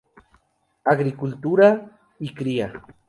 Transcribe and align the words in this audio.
Agricultura 0.83 1.67
y 2.17 2.33
cría. 2.33 2.81